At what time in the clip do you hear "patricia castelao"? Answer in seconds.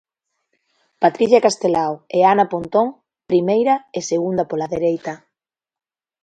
1.03-1.93